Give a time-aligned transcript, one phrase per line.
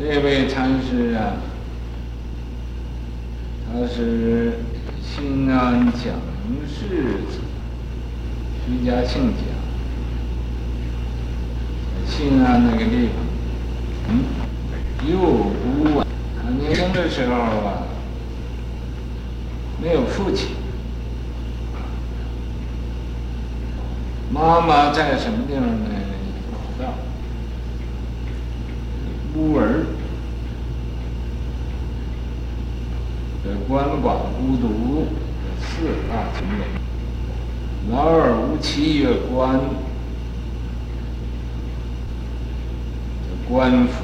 [0.00, 1.34] 这位禅师啊，
[3.66, 4.60] 他是
[5.02, 6.14] 新安讲
[6.68, 7.40] 师子，
[8.64, 9.42] 徐家庆家，
[12.06, 13.16] 新安那个地方，
[14.10, 14.24] 嗯，
[15.10, 16.06] 幼孤啊，
[16.40, 17.82] 他年轻的时候啊，
[19.82, 20.50] 没有父亲，
[24.32, 25.86] 妈妈在什么地方呢？
[26.76, 26.94] 不知道。
[29.38, 29.86] 孤儿，
[33.44, 35.06] 这鳏寡孤独
[35.60, 36.66] 四大情人，
[37.88, 39.60] 老而无妻曰鳏，
[43.22, 44.02] 这鳏夫；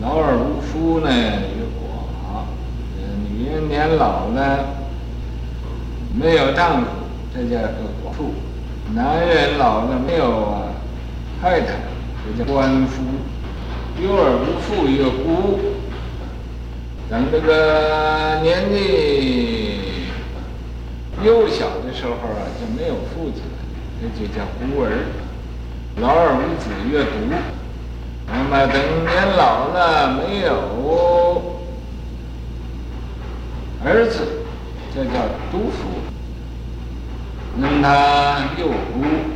[0.00, 2.48] 老而无夫呢曰寡，
[3.28, 4.64] 女人年老了
[6.18, 6.86] 没有丈夫，
[7.34, 7.68] 这叫个
[8.02, 8.32] 寡妇；
[8.94, 10.62] 男人老了没有啊
[11.38, 11.80] 太太，
[12.24, 13.02] 这叫鳏夫。
[13.98, 15.58] 幼而无父曰孤，
[17.08, 20.04] 等这个年纪
[21.24, 23.42] 幼小的时候啊，就没有父亲，
[24.00, 25.06] 这就叫孤儿。
[25.98, 27.10] 老而无子曰独，
[28.26, 28.76] 那么等
[29.06, 30.52] 年老了没有
[33.82, 34.44] 儿子，
[34.94, 35.12] 这叫
[35.50, 35.88] 独夫。
[37.56, 39.35] 那么他又孤。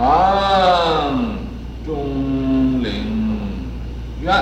[0.00, 1.12] 常
[1.84, 2.90] 中陵
[4.22, 4.34] 院，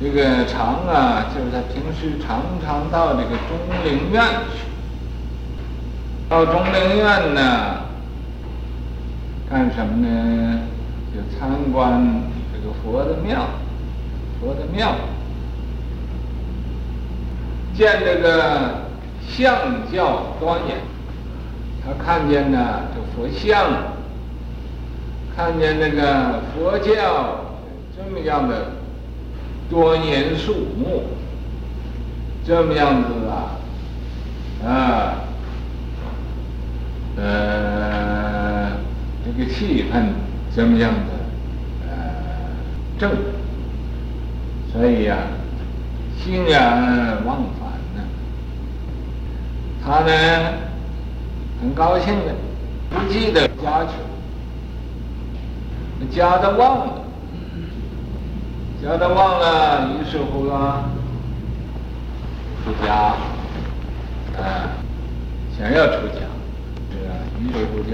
[0.00, 4.68] 这个常啊，就是他平时常常到这个中陵院去。
[6.28, 7.78] 到中陵院呢，
[9.50, 10.60] 干什么呢？
[11.12, 13.48] 就参观这个佛的庙，
[14.40, 14.94] 佛的庙，
[17.76, 18.82] 见这个
[19.28, 20.76] 相教庄严。
[22.08, 23.68] 看见呢，这佛像，
[25.36, 27.58] 看见那个佛教
[27.94, 28.72] 这么样的
[29.68, 31.02] 庄严肃穆，
[32.46, 33.60] 这么样子啊，
[34.66, 35.14] 啊，
[37.18, 38.70] 呃，
[39.22, 40.06] 这个气氛
[40.56, 41.12] 这么样的
[41.86, 41.92] 呃
[42.98, 43.10] 正，
[44.72, 45.28] 所以呀、啊，
[46.24, 48.00] 欣然忘返呢，
[49.84, 50.67] 他呢。
[51.60, 52.34] 很高兴的，
[52.88, 53.90] 不记得家去，
[56.16, 57.02] 家都忘了，
[58.80, 60.84] 家都忘了，于是乎啊，
[62.64, 63.16] 出家，
[64.40, 64.70] 啊，
[65.58, 66.20] 想要出家，
[66.92, 67.10] 是啊，
[67.40, 67.90] 于是乎就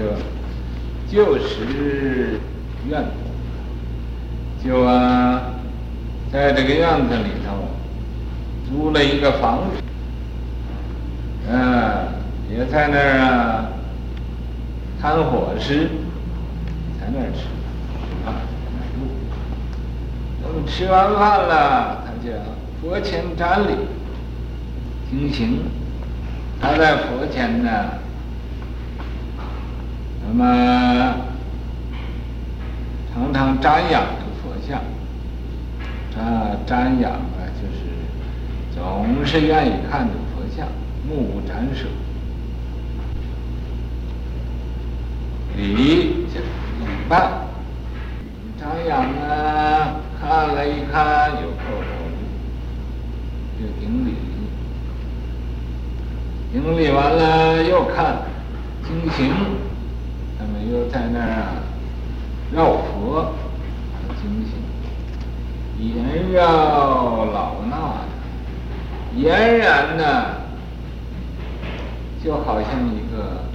[1.11, 2.39] 就实
[2.87, 3.03] 愿，
[4.63, 5.41] 就啊，
[6.31, 7.67] 在这个院子里头
[8.69, 11.84] 租了一个房子，啊。
[12.49, 13.69] 也在那儿啊，
[15.01, 15.89] 摊伙食，
[16.99, 17.47] 在那儿吃，
[18.25, 18.99] 啊，在那儿住。
[20.43, 22.31] 那么吃完饭了，他就
[22.79, 23.73] 佛前瞻礼，
[25.09, 25.59] 经行。
[26.61, 27.69] 他在佛前呢，
[30.25, 31.15] 那么
[33.13, 34.81] 常常瞻仰着佛像，
[36.13, 37.83] 他瞻仰啊，就是
[38.73, 40.67] 总是愿意看着佛像，
[41.07, 41.87] 目不转舍。
[45.55, 46.45] 礼就是
[46.79, 47.15] 礼拜，
[48.59, 51.87] 瞻仰啊，看了一看，有叩头，
[53.57, 54.15] 就顶礼，
[56.51, 58.17] 顶礼完了又看，
[58.83, 59.33] 经行，
[60.37, 61.63] 他们又在那儿啊
[62.53, 63.33] 绕佛，
[64.21, 64.51] 经行，
[65.79, 68.03] 沿绕老衲，
[69.17, 70.03] 俨然呢，
[72.21, 73.45] 就好像一个。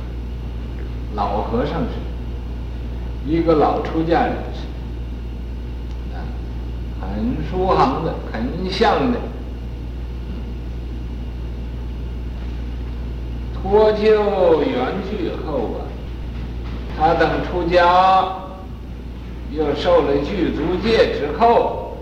[1.14, 1.90] 老和尚是，
[3.26, 4.60] 一个老出家人是，
[6.14, 6.22] 啊，
[7.00, 9.18] 很舒行的，很像的。
[13.62, 15.84] 脱臼圆去后啊，
[16.98, 18.36] 他等出家，
[19.52, 21.98] 又受了具足戒之后，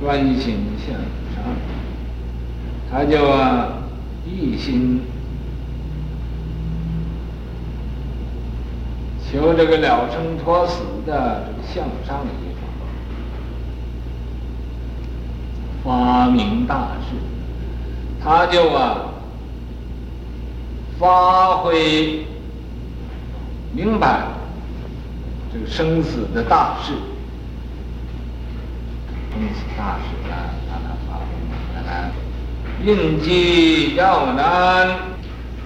[0.00, 0.94] 专心向
[1.34, 1.44] 上，
[2.90, 3.68] 他就啊
[4.26, 5.02] 一心。
[9.32, 12.68] 求这个了生脱死的这个向上的一方，
[15.82, 17.16] 发明大事，
[18.22, 19.06] 他就啊
[20.98, 22.26] 发挥
[23.72, 24.26] 明白
[25.50, 26.92] 这个生死的大事，
[29.32, 31.48] 生死大事啊，让他发挥明
[31.86, 32.12] 白，
[32.84, 34.94] 应机要难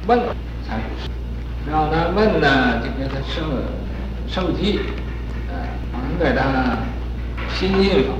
[0.06, 0.20] 问
[0.68, 1.15] 才是。
[1.68, 3.42] 让他问呢，就给他受
[4.28, 4.80] 受记，
[6.18, 6.78] 给他
[7.54, 8.12] 心印法，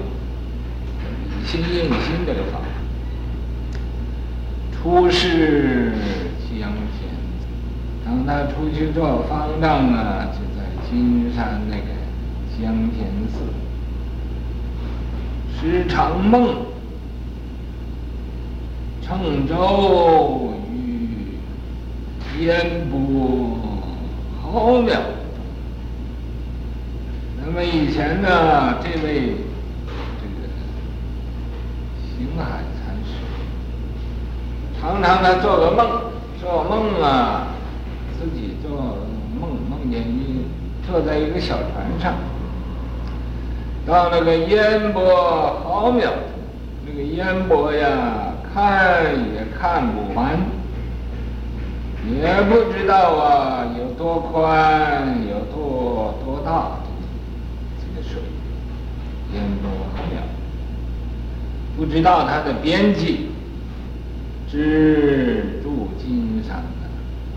[1.46, 2.58] 心印心这个法。
[4.72, 5.92] 出世
[6.48, 7.08] 江天，
[8.04, 11.82] 当他出去做方丈呢，就在金山那个
[12.58, 13.36] 江天寺，
[15.60, 16.66] 时常梦，
[19.02, 20.52] 乘舟
[22.40, 23.58] 烟波
[24.42, 24.92] 浩渺。
[27.44, 29.36] 那么以前呢，这位
[30.20, 30.48] 这个
[32.02, 33.12] 行海禅师，
[34.80, 35.86] 常常他做个梦，
[36.40, 37.48] 做梦啊，
[38.18, 38.98] 自己做
[39.40, 40.46] 梦，梦见一
[40.86, 42.14] 坐在一个小船上，
[43.86, 45.02] 到那个烟波
[45.64, 46.10] 浩渺，
[46.84, 49.04] 那个烟波呀，看
[49.34, 50.36] 也看不完，
[52.14, 56.78] 也不知道啊有多宽，有多多大。
[59.34, 60.22] 烟波浩渺，
[61.76, 63.26] 不知道它的边际，
[64.48, 66.88] 只住金山了。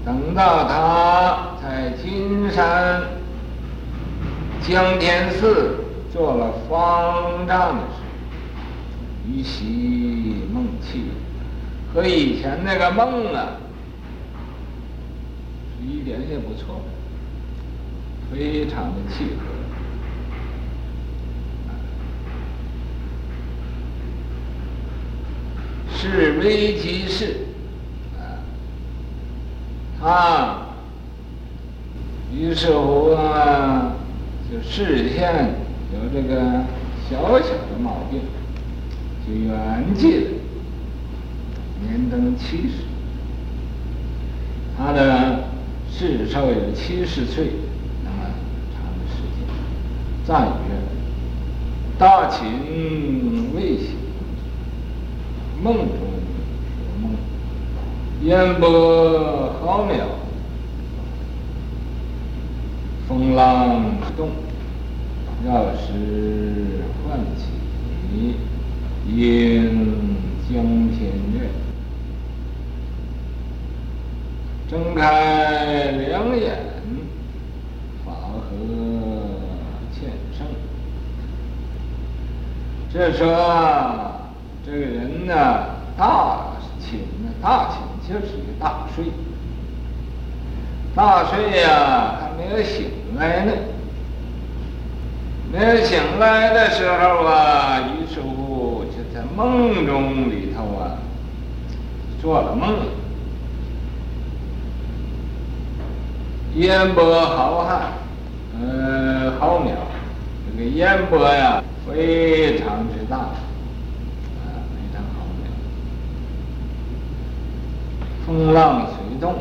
[0.06, 3.02] 等到他在金山
[4.62, 5.78] 江天寺
[6.14, 8.04] 做了方丈的时
[9.26, 11.06] 候，依稀梦气，
[11.94, 13.58] 和以前那个梦啊，
[15.86, 16.82] 一点也不错，
[18.32, 19.46] 非常的契合。
[26.02, 27.48] 是危急事，
[30.02, 30.70] 啊，
[32.34, 33.96] 于是乎啊，
[34.50, 35.56] 就视线
[35.94, 36.64] 有这个
[37.10, 38.22] 小小的毛病，
[39.28, 40.30] 就圆寂了，
[41.82, 42.86] 年登七十，
[44.78, 45.50] 他的
[45.92, 47.52] 世寿有七十岁
[48.04, 48.18] 那么
[48.74, 49.46] 长的时间，
[50.26, 50.50] 暂曰，
[51.98, 53.98] 大秦未醒。
[55.62, 57.12] 梦中说梦，
[58.24, 59.92] 烟波浩渺，
[63.10, 64.30] 风浪不动，
[65.46, 67.44] 要时唤起，
[69.14, 69.18] 应
[70.50, 71.50] 江天月，
[74.70, 76.60] 睁开两眼，
[78.06, 78.38] 法和
[79.92, 80.46] 浅胜。
[82.94, 84.16] 这说。
[84.66, 85.34] 这个人呢，
[85.98, 89.06] 大清呢，大清就是一个大睡，
[90.94, 93.52] 大睡呀，还没有醒来呢。
[95.52, 101.00] 没有醒来的时候啊，于是乎就在梦中里头啊，
[102.22, 102.76] 做了梦。
[106.56, 107.80] 烟波浩瀚，
[108.60, 109.72] 呃，浩渺，
[110.52, 113.30] 这个烟波呀，非常之大啊
[114.72, 115.26] 非常好。
[118.26, 119.36] 风浪随动，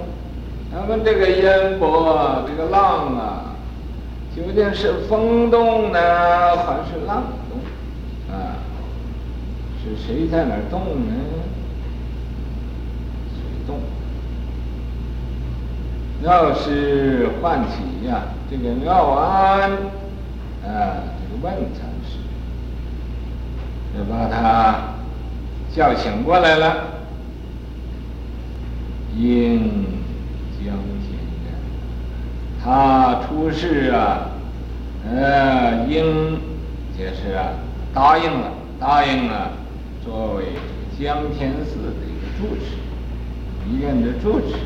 [0.71, 3.55] 那么这个烟波，这个浪啊，
[4.37, 5.99] 究竟是风动呢，
[6.59, 8.35] 还是浪动？
[8.35, 8.61] 啊，
[9.83, 11.15] 是谁在那儿动呢？
[13.35, 13.81] 水动。
[16.25, 22.19] 药师唤起呀，这个妙安，啊，这个问禅师，
[23.97, 24.95] 就把他
[25.75, 26.89] 叫醒过来了。
[29.17, 29.59] 应
[30.59, 31.53] 江天月，
[32.63, 34.31] 他出世啊，
[35.09, 36.39] 呃，应
[36.97, 37.51] 就是啊，
[37.95, 39.53] 答应了，答应了，
[40.05, 40.45] 作为
[40.99, 42.77] 江天寺的一个住持，
[43.69, 44.57] 一院的住持，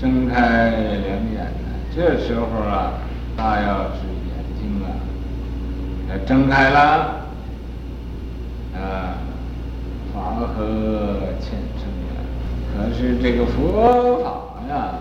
[0.00, 2.92] 睁开两眼呢，这时候啊，
[3.36, 4.86] 大要是眼睛啊，
[6.08, 6.78] 要睁开了，
[8.74, 9.18] 啊，
[10.14, 11.88] 法和浅胜。
[12.76, 15.00] 可是这个佛法呀，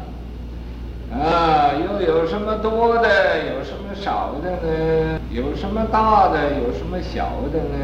[1.14, 3.08] 啊，又有什么多的，
[3.54, 5.20] 有什么少的呢？
[5.30, 7.76] 有什么大的，有什么小的呢？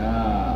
[0.00, 0.54] 啊，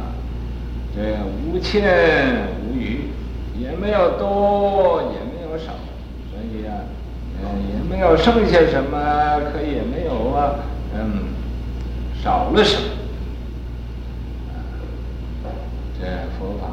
[0.94, 3.10] 这无欠无余，
[3.58, 5.25] 也没有多，也
[5.58, 5.72] 少，
[6.30, 6.72] 所以呀，
[7.42, 8.96] 嗯，也没有剩下什么，
[9.52, 10.56] 可也没有啊，
[10.94, 11.24] 嗯，
[12.22, 12.88] 少了什么？
[15.98, 16.04] 这
[16.38, 16.64] 佛法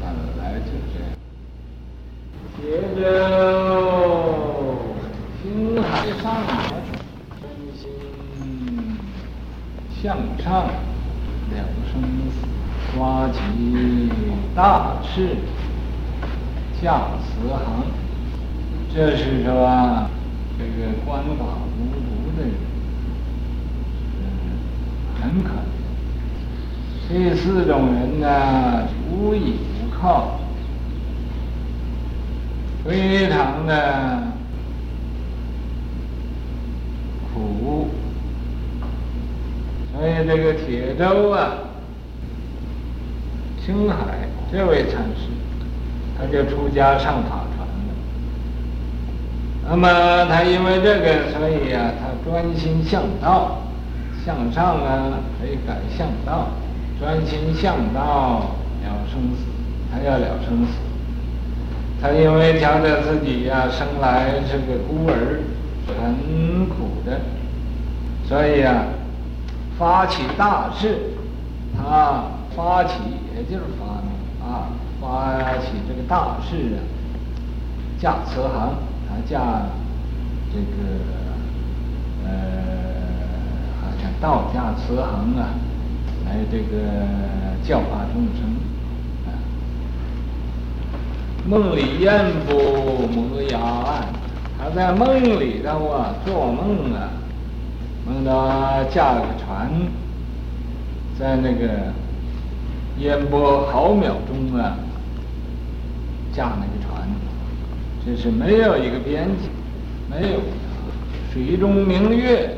[0.00, 0.04] 本
[0.42, 0.94] 来就是。
[2.58, 2.62] 接
[3.00, 3.04] 着，
[5.42, 5.44] 心
[5.82, 5.84] 海
[6.22, 6.24] 上
[7.40, 7.42] 真
[7.76, 7.82] 心
[10.02, 10.44] 向上，
[11.52, 11.92] 两生
[12.96, 13.38] 刮起
[14.54, 15.36] 大翅，
[16.82, 17.84] 驾慈航。
[18.94, 20.08] 这是说，
[20.58, 21.44] 这个观法
[21.76, 22.54] 无读的人，
[25.20, 25.54] 很可怜。
[27.08, 30.38] 这四种人呢，无依无靠，
[32.84, 34.32] 非常的
[37.34, 37.88] 苦。
[39.92, 41.52] 所以这个铁舟啊，
[43.64, 45.28] 青海这位禅师，
[46.18, 47.94] 他就出家上法船了。
[49.68, 53.62] 那么他因为这个，所以啊，他专心向道，
[54.24, 56.48] 向上啊可以改向道，
[56.98, 59.44] 专心向道了生死，
[59.92, 60.72] 他要了生死。
[62.00, 65.40] 他因为觉得自己呀、生来是个孤儿，
[65.86, 67.20] 很苦的，
[68.28, 68.86] 所以啊。
[69.78, 71.12] 发起大事，
[71.76, 72.24] 他
[72.56, 72.94] 发起
[73.36, 74.15] 也就是发明
[75.00, 76.78] 发起这个大事啊，
[78.00, 78.74] 驾慈航，
[79.08, 79.66] 他驾
[80.52, 80.66] 这个
[82.24, 82.30] 呃，
[83.80, 85.54] 好像道驾慈航啊，
[86.24, 86.64] 来这个
[87.62, 88.44] 教化众生
[89.26, 89.28] 啊。
[91.48, 94.06] 梦里烟波摩崖岸，
[94.58, 97.10] 他在梦里头啊，做梦啊。
[98.08, 99.68] 梦到驾了个船，
[101.18, 101.92] 在那个
[102.98, 104.76] 烟波毫秒钟啊，
[106.32, 107.08] 驾那个船，
[108.04, 109.48] 这是没有一个边际，
[110.10, 110.40] 没有
[111.32, 112.56] 水中明月，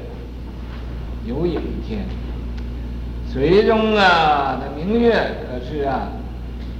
[1.26, 2.04] 有影天。
[3.32, 6.08] 水中啊，那明月可是啊，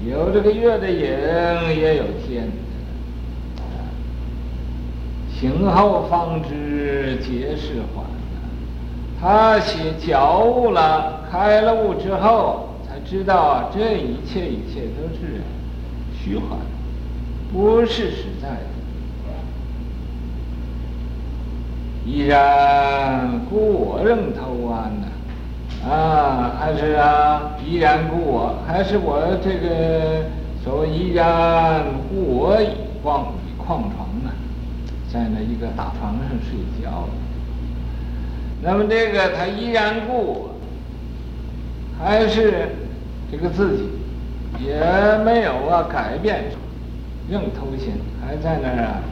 [0.09, 2.49] 有这个月的影，也有天。
[5.31, 8.05] 醒后方知皆是幻。
[9.21, 15.42] 他写觉悟了，开了悟之后，才知道这一切一切都是
[16.18, 16.59] 虚幻，
[17.52, 18.62] 不是实在的。
[22.07, 25.07] 依然故我仍偷安呢，
[25.87, 30.25] 啊，还是啊，依然故我，还是我这个
[30.64, 32.68] 所谓依然故我以
[33.04, 34.33] 旷以旷床呢，
[35.12, 37.07] 在那一个大床上睡觉。
[38.62, 40.50] 那么这个他依然故我，
[41.99, 42.69] 还是
[43.31, 43.88] 这个自己，
[44.64, 44.81] 也
[45.25, 46.45] 没有啊改变，
[47.28, 47.93] 硬偷心，
[48.25, 49.02] 还在那儿啊，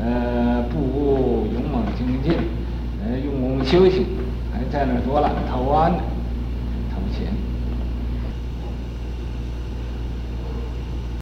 [0.00, 2.32] 呃，不勇猛精进，
[3.04, 4.06] 呃，用功修行，
[4.52, 5.98] 还在那儿躲懒偷安呢。